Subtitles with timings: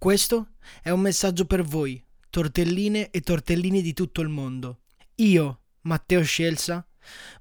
[0.00, 4.78] Questo è un messaggio per voi, tortelline e tortellini di tutto il mondo.
[5.16, 6.82] Io, Matteo Scelsa,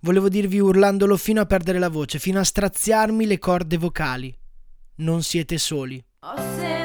[0.02, 4.38] volevo dirvi urlandolo fino a perdere la voce, fino a straziarmi le corde vocali.
[4.96, 6.04] Non siete soli.
[6.20, 6.79] Ho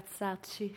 [0.00, 0.74] ragazzacci.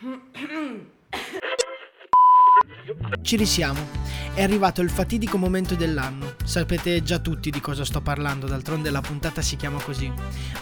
[3.22, 4.02] Ci risiamo.
[4.34, 6.34] È arrivato il fatidico momento dell'anno.
[6.44, 10.12] Sapete già tutti di cosa sto parlando, d'altronde la puntata si chiama così.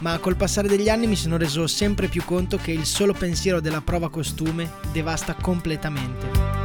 [0.01, 3.61] Ma col passare degli anni mi sono reso sempre più conto che il solo pensiero
[3.61, 6.61] della prova costume devasta completamente.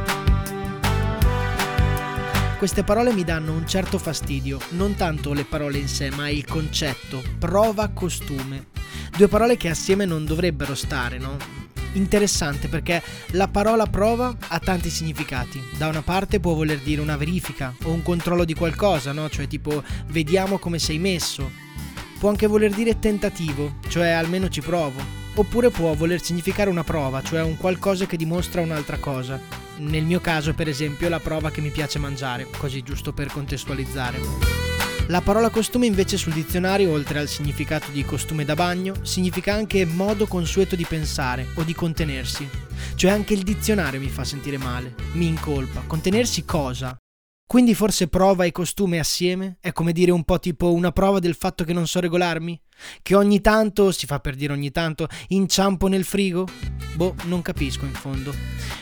[2.58, 6.44] Queste parole mi danno un certo fastidio, non tanto le parole in sé, ma il
[6.44, 8.66] concetto, prova costume.
[9.16, 11.36] Due parole che assieme non dovrebbero stare, no?
[11.92, 15.62] Interessante perché la parola prova ha tanti significati.
[15.76, 19.28] Da una parte può voler dire una verifica o un controllo di qualcosa, no?
[19.28, 21.50] Cioè tipo vediamo come sei messo.
[22.18, 25.00] Può anche voler dire tentativo, cioè almeno ci provo.
[25.34, 29.40] Oppure può voler significare una prova, cioè un qualcosa che dimostra un'altra cosa.
[29.76, 34.67] Nel mio caso, per esempio, la prova che mi piace mangiare, così giusto per contestualizzare.
[35.08, 39.86] La parola costume invece sul dizionario, oltre al significato di costume da bagno, significa anche
[39.86, 42.46] modo consueto di pensare o di contenersi.
[42.94, 45.82] Cioè anche il dizionario mi fa sentire male, mi incolpa.
[45.86, 46.94] Contenersi cosa?
[47.46, 51.34] Quindi forse prova e costume assieme è come dire un po' tipo una prova del
[51.34, 52.60] fatto che non so regolarmi?
[53.00, 56.46] Che ogni tanto, si fa per dire ogni tanto, inciampo nel frigo?
[56.96, 58.34] Boh, non capisco in fondo.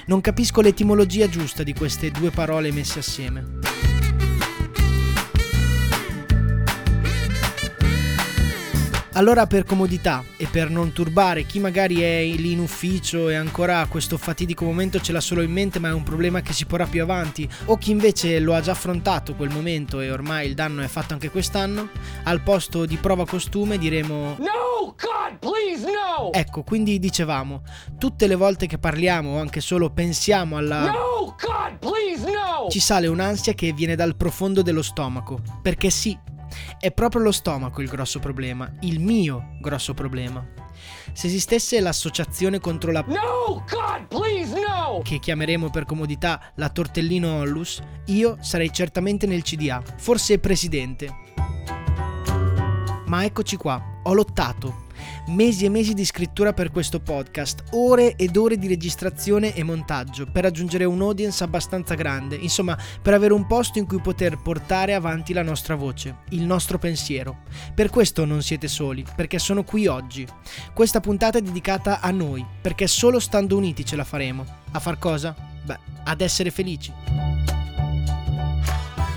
[0.06, 3.85] Non capisco l'etimologia giusta di queste due parole messe assieme.
[9.16, 13.80] Allora per comodità e per non turbare chi magari è lì in ufficio e ancora
[13.80, 16.66] a questo fatidico momento ce l'ha solo in mente ma è un problema che si
[16.66, 20.54] porrà più avanti o chi invece lo ha già affrontato quel momento e ormai il
[20.54, 21.88] danno è fatto anche quest'anno,
[22.24, 24.66] al posto di prova costume diremo No!
[24.96, 26.32] God, please, no!
[26.32, 27.62] Ecco, quindi dicevamo,
[27.98, 30.90] tutte le volte che parliamo o anche solo pensiamo alla...
[30.90, 31.34] No!
[31.38, 32.68] God, please, no!
[32.68, 36.16] Ci sale un'ansia che viene dal profondo dello stomaco, perché sì,
[36.78, 40.46] è proprio lo stomaco il grosso problema, il mio grosso problema.
[41.12, 43.64] Se esistesse l'associazione contro la No!
[43.68, 45.00] God, please, no!
[45.02, 51.24] che chiameremo per comodità la Tortellino Ollus, io sarei certamente nel CDA, forse presidente.
[53.06, 54.85] Ma eccoci qua, ho lottato.
[55.28, 60.26] Mesi e mesi di scrittura per questo podcast, ore ed ore di registrazione e montaggio
[60.26, 65.32] per raggiungere un'audience abbastanza grande, insomma per avere un posto in cui poter portare avanti
[65.32, 67.38] la nostra voce, il nostro pensiero.
[67.74, 70.26] Per questo non siete soli, perché sono qui oggi.
[70.72, 74.44] Questa puntata è dedicata a noi, perché solo stando uniti ce la faremo.
[74.72, 75.34] A far cosa?
[75.64, 76.92] Beh, ad essere felici.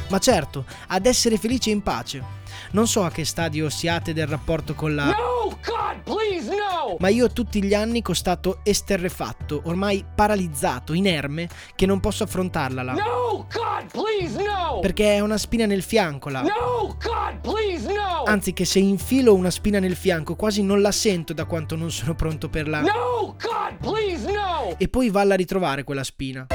[0.10, 2.38] Ma certo, ad essere felici in pace.
[2.72, 5.06] Non so a che stadio siate del rapporto con la...
[5.06, 5.49] No!
[7.00, 12.94] Ma io tutti gli anni costato esterrefatto, ormai paralizzato, inerme, che non posso affrontarla là.
[12.94, 13.48] No!
[13.52, 14.80] God, please, no!
[14.80, 16.42] Perché è una spina nel fianco là.
[16.42, 16.98] No!
[17.02, 18.24] God, please, no!
[18.26, 21.92] Anzi che se infilo una spina nel fianco quasi non la sento da quanto non
[21.92, 22.82] sono pronto per la...
[22.82, 23.36] No!
[23.40, 24.76] God, please, no!
[24.78, 26.48] E poi valla a ritrovare quella spina.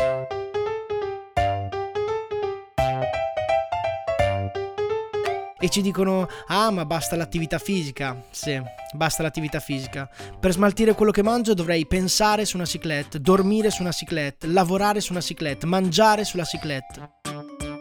[5.64, 8.22] E ci dicono, ah ma basta l'attività fisica.
[8.30, 8.60] Sì,
[8.92, 10.06] basta l'attività fisica.
[10.38, 15.00] Per smaltire quello che mangio dovrei pensare su una ciclette, dormire su una ciclette, lavorare
[15.00, 17.12] su una ciclette, mangiare sulla ciclette.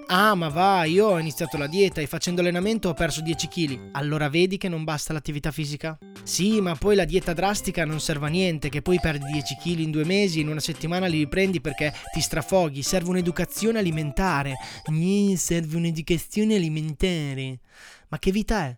[0.07, 3.89] Ah, ma va, io ho iniziato la dieta e facendo allenamento ho perso 10 kg.
[3.91, 5.97] Allora vedi che non basta l'attività fisica?
[6.23, 9.79] Sì, ma poi la dieta drastica non serve a niente, che poi perdi 10 kg
[9.79, 12.81] in due mesi, in una settimana li riprendi perché ti strafoghi.
[12.81, 14.55] Serve un'educazione alimentare.
[14.85, 17.59] Gni, serve un'educazione alimentare.
[18.07, 18.77] Ma che vita è?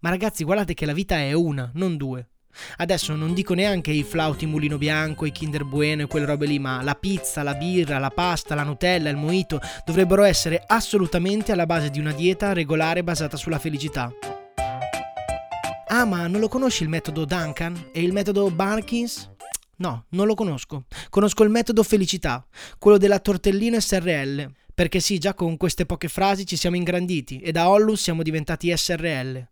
[0.00, 2.28] Ma ragazzi, guardate che la vita è una, non due.
[2.76, 6.58] Adesso non dico neanche i flauti mulino bianco, i Kinder Bueno e quelle robe lì,
[6.58, 11.66] ma la pizza, la birra, la pasta, la Nutella, il mojito dovrebbero essere assolutamente alla
[11.66, 14.35] base di una dieta regolare basata sulla felicità.
[15.98, 19.30] Ah, ma non lo conosci il metodo Duncan e il metodo Barkins?
[19.76, 20.84] No, non lo conosco.
[21.08, 22.46] Conosco il metodo felicità,
[22.78, 24.46] quello della tortellina SRL.
[24.74, 28.76] Perché sì, già con queste poche frasi ci siamo ingranditi e da Ollus siamo diventati
[28.76, 29.48] SRL.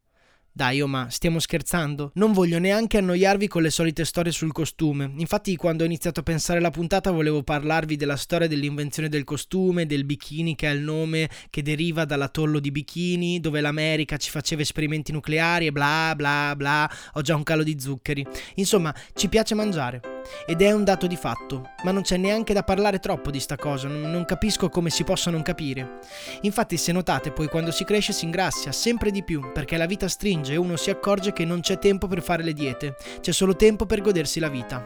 [0.56, 2.12] Dai, oh ma stiamo scherzando?
[2.15, 5.12] Non voglio neanche annoiarvi con le solite storie sul costume.
[5.17, 9.85] Infatti, quando ho iniziato a pensare alla puntata, volevo parlarvi della storia dell'invenzione del costume,
[9.85, 14.62] del bikini che ha il nome che deriva dall'atollo di Bikini, dove l'America ci faceva
[14.62, 16.89] esperimenti nucleari e bla bla bla.
[17.15, 18.25] Ho già un calo di zuccheri.
[18.55, 20.13] Insomma, ci piace mangiare.
[20.47, 23.56] Ed è un dato di fatto, ma non c'è neanche da parlare troppo di sta
[23.56, 25.99] cosa, non capisco come si possa non capire.
[26.43, 30.09] Infatti, se notate, poi quando si cresce si ingrassia sempre di più, perché la vita
[30.09, 33.56] stringe e uno si accorge che non c'è tempo per fare le diete, c'è solo
[33.56, 34.85] tempo per godersi la vita.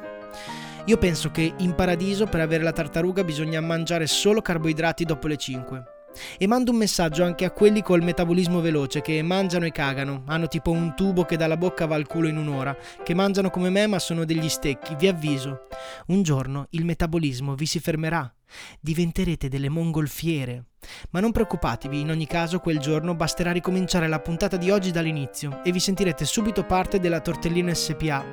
[0.85, 5.37] Io penso che in paradiso per avere la tartaruga bisogna mangiare solo carboidrati dopo le
[5.37, 5.98] 5.
[6.38, 10.49] E mando un messaggio anche a quelli col metabolismo veloce che mangiano e cagano, hanno
[10.49, 13.87] tipo un tubo che dalla bocca va al culo in un'ora, che mangiano come me
[13.87, 15.67] ma sono degli stecchi, vi avviso.
[16.06, 18.32] Un giorno il metabolismo vi si fermerà,
[18.81, 20.65] diventerete delle mongolfiere.
[21.11, 25.62] Ma non preoccupatevi, in ogni caso quel giorno basterà ricominciare la puntata di oggi dall'inizio
[25.64, 28.25] e vi sentirete subito parte della Tortellino SPA.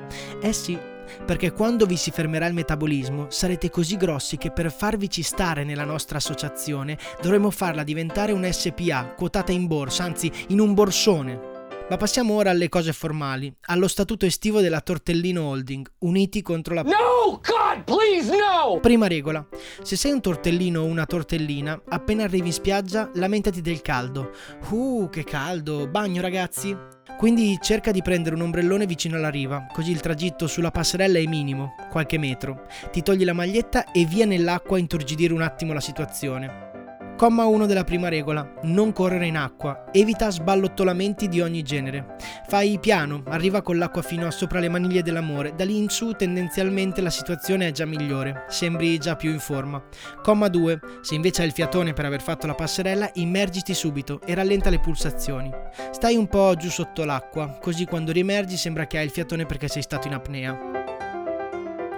[0.41, 0.77] Eh sì,
[1.25, 5.85] perché quando vi si fermerà il metabolismo sarete così grossi che per farvici stare nella
[5.85, 11.53] nostra associazione dovremo farla diventare un SPA quotata in borsa, anzi in un borsone.
[11.87, 16.81] Ma passiamo ora alle cose formali, allo statuto estivo della Tortellino Holding, uniti contro la...
[16.81, 18.79] No, God, please, no!
[18.79, 19.47] Prima regola,
[19.83, 24.31] se sei un tortellino o una tortellina, appena arrivi in spiaggia lamentati del caldo.
[24.69, 26.94] Uh, che caldo, bagno ragazzi?
[27.17, 31.25] Quindi cerca di prendere un ombrellone vicino alla riva, così il tragitto sulla passerella è
[31.25, 32.65] minimo, qualche metro.
[32.91, 36.74] Ti togli la maglietta e via nell'acqua a inturgidire un attimo la situazione.
[37.17, 38.55] Comma 1 della prima regola.
[38.63, 39.85] Non correre in acqua.
[39.93, 42.17] Evita sballottolamenti di ogni genere.
[42.45, 45.55] Fai piano, arriva con l'acqua fino a sopra le maniglie dell'amore.
[45.55, 48.43] Da lì in su tendenzialmente la situazione è già migliore.
[48.49, 49.81] Sembri già più in forma.
[50.21, 50.79] Comma 2.
[50.99, 54.81] Se invece hai il fiatone per aver fatto la passerella, immergiti subito e rallenta le
[54.81, 55.49] pulsazioni.
[55.91, 59.69] Stai un po' giù sotto l'acqua, così quando riemergi sembra che hai il fiatone perché
[59.69, 60.94] sei stato in apnea.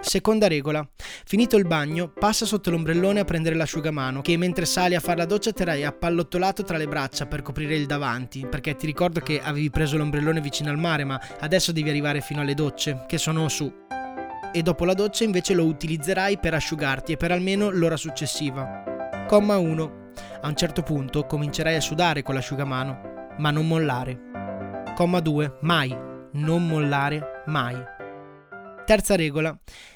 [0.08, 0.88] Seconda regola.
[1.26, 5.26] Finito il bagno, passa sotto l'ombrellone a prendere l'asciugamano, che mentre sali a fare la
[5.26, 9.70] doccia terrai appallottolato tra le braccia per coprire il davanti, perché ti ricordo che avevi
[9.70, 13.70] preso l'ombrellone vicino al mare, ma adesso devi arrivare fino alle docce, che sono su.
[14.54, 19.26] E dopo la doccia invece lo utilizzerai per asciugarti e per almeno l'ora successiva.
[19.28, 20.12] Comma 1.
[20.40, 24.18] A un certo punto comincerai a sudare con l'asciugamano, ma non mollare.
[24.96, 25.58] Comma 2.
[25.64, 25.94] Mai.
[26.32, 27.96] Non mollare mai.
[28.88, 29.54] Terza regola,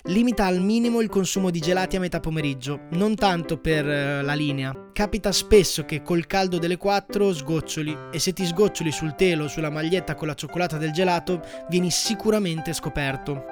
[0.07, 4.33] limita al minimo il consumo di gelati a metà pomeriggio, non tanto per uh, la
[4.33, 4.89] linea.
[4.91, 9.47] Capita spesso che col caldo delle 4 sgoccioli e se ti sgoccioli sul telo o
[9.47, 13.45] sulla maglietta con la cioccolata del gelato vieni sicuramente scoperto.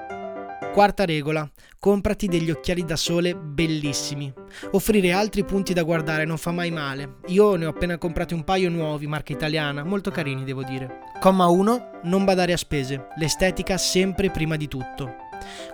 [0.73, 1.49] Quarta regola,
[1.79, 4.31] comprati degli occhiali da sole bellissimi.
[4.71, 7.19] Offrire altri punti da guardare non fa mai male.
[7.27, 10.99] Io ne ho appena comprati un paio nuovi, marca italiana, molto carini devo dire.
[11.21, 15.27] Comma 1, non badare a spese, l'estetica sempre prima di tutto.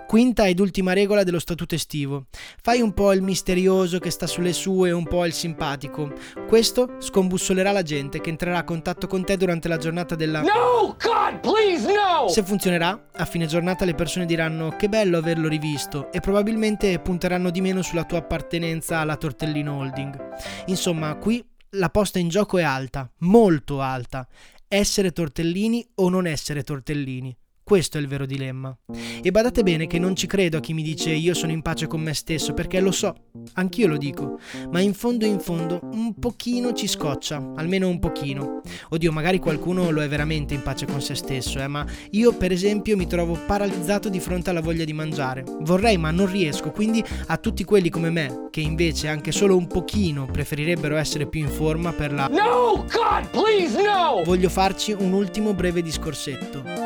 [0.06, 2.26] Quinta ed ultima regola dello statuto estivo.
[2.62, 6.12] Fai un po' il misterioso che sta sulle sue e un po' il simpatico.
[6.46, 10.40] Questo scombussolerà la gente che entrerà a contatto con te durante la giornata della...
[10.40, 12.28] No, God, please, no!
[12.28, 17.50] Se funzionerà, a fine giornata le persone diranno che bello averlo rivisto e probabilmente punteranno
[17.50, 20.34] di meno sulla tua appartenenza alla Tortellino Holding.
[20.66, 24.26] Insomma, qui la posta in gioco è alta, molto alta.
[24.68, 27.36] Essere tortellini o non essere tortellini.
[27.68, 28.78] Questo è il vero dilemma.
[29.20, 31.88] E badate bene che non ci credo a chi mi dice io sono in pace
[31.88, 33.12] con me stesso, perché lo so,
[33.54, 34.38] anch'io lo dico,
[34.70, 38.60] ma in fondo in fondo un pochino ci scoccia, almeno un pochino.
[38.90, 42.52] Oddio, magari qualcuno lo è veramente in pace con se stesso, eh, ma io per
[42.52, 45.42] esempio mi trovo paralizzato di fronte alla voglia di mangiare.
[45.62, 49.66] Vorrei ma non riesco, quindi a tutti quelli come me, che invece anche solo un
[49.66, 52.28] pochino preferirebbero essere più in forma per la...
[52.28, 54.22] No, God, please, no!
[54.22, 56.85] Voglio farci un ultimo breve discorsetto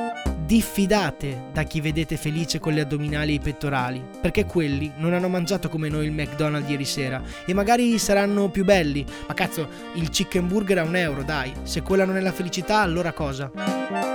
[0.50, 5.28] diffidate da chi vedete felice con le addominali e i pettorali, perché quelli non hanno
[5.28, 10.10] mangiato come noi il McDonald's ieri sera e magari saranno più belli, ma cazzo, il
[10.10, 14.09] chicken burger a un euro, dai, se quella non è la felicità, allora cosa?